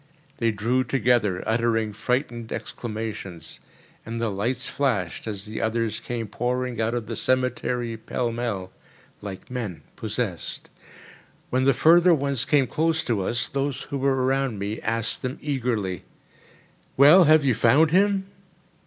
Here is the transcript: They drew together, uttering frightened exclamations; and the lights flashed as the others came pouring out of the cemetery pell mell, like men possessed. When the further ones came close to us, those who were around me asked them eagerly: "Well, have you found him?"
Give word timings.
They 0.37 0.49
drew 0.49 0.83
together, 0.83 1.43
uttering 1.45 1.93
frightened 1.93 2.51
exclamations; 2.51 3.59
and 4.03 4.19
the 4.19 4.31
lights 4.31 4.65
flashed 4.67 5.27
as 5.27 5.45
the 5.45 5.61
others 5.61 5.99
came 5.99 6.25
pouring 6.27 6.81
out 6.81 6.95
of 6.95 7.05
the 7.05 7.15
cemetery 7.15 7.95
pell 7.97 8.31
mell, 8.31 8.71
like 9.21 9.51
men 9.51 9.83
possessed. 9.95 10.71
When 11.51 11.65
the 11.65 11.75
further 11.75 12.15
ones 12.15 12.45
came 12.45 12.65
close 12.65 13.03
to 13.03 13.21
us, 13.21 13.47
those 13.47 13.83
who 13.91 13.99
were 13.99 14.25
around 14.25 14.57
me 14.57 14.81
asked 14.81 15.21
them 15.21 15.37
eagerly: 15.39 16.03
"Well, 16.97 17.25
have 17.25 17.45
you 17.45 17.53
found 17.53 17.91
him?" 17.91 18.25